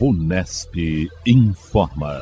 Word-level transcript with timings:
Unesp 0.00 0.74
informa. 1.24 2.20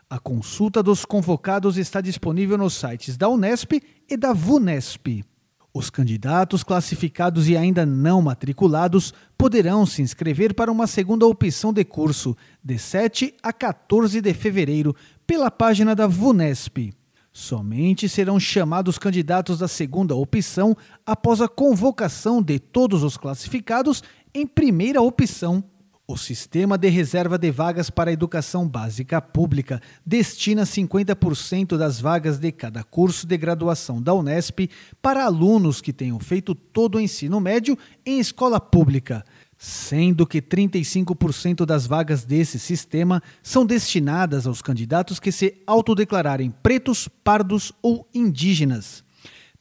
A 0.09 0.17
consulta 0.17 0.81
dos 0.81 1.03
convocados 1.03 1.77
está 1.77 1.99
disponível 1.99 2.57
nos 2.57 2.75
sites 2.75 3.17
da 3.17 3.27
Unesp 3.27 3.73
e 4.09 4.15
da 4.15 4.31
Vunesp. 4.31 5.25
Os 5.73 5.89
candidatos 5.89 6.63
classificados 6.63 7.49
e 7.49 7.57
ainda 7.57 7.85
não 7.85 8.21
matriculados 8.21 9.13
poderão 9.37 9.85
se 9.85 10.01
inscrever 10.01 10.53
para 10.53 10.71
uma 10.71 10.87
segunda 10.87 11.25
opção 11.27 11.73
de 11.73 11.83
curso, 11.83 12.37
de 12.63 12.79
7 12.79 13.35
a 13.43 13.51
14 13.51 14.21
de 14.21 14.33
fevereiro, 14.33 14.95
pela 15.27 15.51
página 15.51 15.93
da 15.93 16.07
Vunesp. 16.07 16.93
Somente 17.33 18.07
serão 18.07 18.39
chamados 18.39 18.97
candidatos 18.97 19.59
da 19.59 19.67
segunda 19.67 20.15
opção 20.15 20.75
após 21.05 21.41
a 21.41 21.49
convocação 21.49 22.41
de 22.41 22.59
todos 22.59 23.03
os 23.03 23.17
classificados 23.17 24.01
em 24.33 24.47
primeira 24.47 25.01
opção. 25.01 25.61
O 26.09 26.15
Sistema 26.15 26.77
de 26.77 26.87
Reserva 26.87 27.37
de 27.37 27.51
Vagas 27.51 27.89
para 27.89 28.09
a 28.09 28.13
Educação 28.13 28.65
Básica 28.65 29.21
Pública 29.21 29.81
destina 30.05 30.63
50% 30.63 31.77
das 31.77 31.99
vagas 31.99 32.39
de 32.39 32.49
cada 32.49 32.81
curso 32.81 33.27
de 33.27 33.35
graduação 33.35 34.01
da 34.01 34.13
Unesp 34.13 34.69
para 35.01 35.25
alunos 35.25 35.81
que 35.81 35.91
tenham 35.91 36.17
feito 36.17 36.55
todo 36.55 36.95
o 36.95 37.01
ensino 37.01 37.41
médio 37.41 37.77
em 38.05 38.19
escola 38.19 38.57
pública 38.57 39.25
sendo 39.57 40.25
que 40.25 40.41
35% 40.41 41.65
das 41.65 41.85
vagas 41.85 42.23
desse 42.23 42.57
sistema 42.57 43.21
são 43.43 43.65
destinadas 43.65 44.47
aos 44.47 44.61
candidatos 44.61 45.19
que 45.19 45.31
se 45.31 45.61
autodeclararem 45.67 46.51
pretos, 46.63 47.09
pardos 47.21 47.73
ou 47.81 48.07
indígenas. 48.13 49.03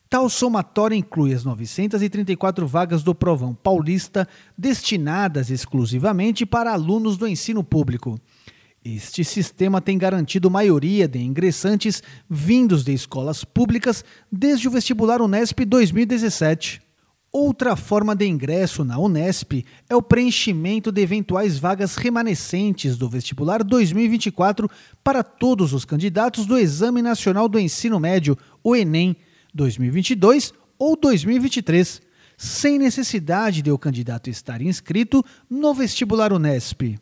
Tal 0.08 0.28
somatório 0.30 0.96
inclui 0.96 1.34
as 1.34 1.44
934 1.44 2.66
vagas 2.66 3.02
do 3.02 3.14
Provão 3.14 3.52
Paulista 3.54 4.28
destinadas 4.56 5.50
exclusivamente 5.50 6.46
para 6.46 6.72
alunos 6.72 7.16
do 7.16 7.26
ensino 7.26 7.64
público. 7.64 8.18
Este 8.84 9.24
sistema 9.24 9.80
tem 9.80 9.98
garantido 9.98 10.48
maioria 10.48 11.08
de 11.08 11.18
ingressantes 11.18 12.04
vindos 12.30 12.84
de 12.84 12.92
escolas 12.92 13.42
públicas 13.42 14.04
desde 14.30 14.68
o 14.68 14.70
vestibular 14.70 15.20
Unesp 15.20 15.64
2017. 15.64 16.80
Outra 17.32 17.74
forma 17.74 18.14
de 18.14 18.26
ingresso 18.26 18.84
na 18.84 18.96
Unesp 18.98 19.64
é 19.90 19.96
o 19.96 20.00
preenchimento 20.00 20.92
de 20.92 21.02
eventuais 21.02 21.58
vagas 21.58 21.96
remanescentes 21.96 22.96
do 22.96 23.08
vestibular 23.08 23.64
2024 23.64 24.70
para 25.02 25.24
todos 25.24 25.72
os 25.72 25.84
candidatos 25.84 26.46
do 26.46 26.56
Exame 26.56 27.02
Nacional 27.02 27.48
do 27.48 27.58
Ensino 27.58 27.98
Médio, 27.98 28.38
o 28.62 28.76
Enem, 28.76 29.16
2022 29.56 30.52
ou 30.78 30.94
2023, 30.96 32.02
sem 32.36 32.78
necessidade 32.78 33.62
de 33.62 33.72
o 33.72 33.78
candidato 33.78 34.28
estar 34.30 34.60
inscrito 34.60 35.24
no 35.50 35.74
vestibular 35.74 36.32
Unesp. 36.32 36.96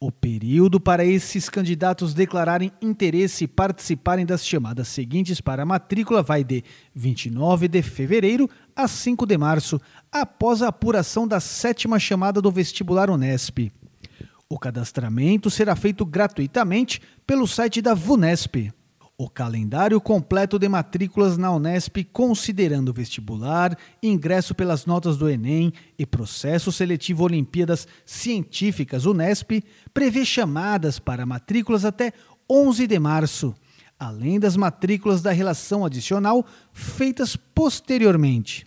O 0.00 0.10
período 0.10 0.80
para 0.80 1.04
esses 1.04 1.48
candidatos 1.48 2.12
declararem 2.12 2.72
interesse 2.82 3.44
e 3.44 3.46
participarem 3.46 4.26
das 4.26 4.44
chamadas 4.44 4.88
seguintes 4.88 5.40
para 5.40 5.62
a 5.62 5.66
matrícula 5.66 6.24
vai 6.24 6.42
de 6.42 6.64
29 6.92 7.68
de 7.68 7.82
fevereiro 7.82 8.50
a 8.74 8.88
5 8.88 9.24
de 9.24 9.38
março, 9.38 9.80
após 10.10 10.60
a 10.60 10.68
apuração 10.68 11.28
da 11.28 11.38
sétima 11.38 12.00
chamada 12.00 12.42
do 12.42 12.50
vestibular 12.50 13.10
Unesp. 13.10 13.70
O 14.48 14.58
cadastramento 14.58 15.48
será 15.48 15.76
feito 15.76 16.04
gratuitamente 16.04 17.00
pelo 17.24 17.46
site 17.46 17.80
da 17.80 17.94
VUNESP. 17.94 18.72
O 19.22 19.30
calendário 19.30 20.00
completo 20.00 20.58
de 20.58 20.68
matrículas 20.68 21.38
na 21.38 21.52
Unesp, 21.52 21.98
considerando 22.12 22.92
vestibular, 22.92 23.78
ingresso 24.02 24.52
pelas 24.52 24.84
notas 24.84 25.16
do 25.16 25.30
Enem 25.30 25.72
e 25.96 26.04
processo 26.04 26.72
seletivo 26.72 27.22
Olimpíadas 27.22 27.86
Científicas 28.04 29.06
Unesp, 29.06 29.62
prevê 29.94 30.24
chamadas 30.24 30.98
para 30.98 31.24
matrículas 31.24 31.84
até 31.84 32.12
11 32.50 32.84
de 32.88 32.98
março, 32.98 33.54
além 33.96 34.40
das 34.40 34.56
matrículas 34.56 35.22
da 35.22 35.30
relação 35.30 35.84
adicional 35.84 36.44
feitas 36.72 37.36
posteriormente. 37.36 38.66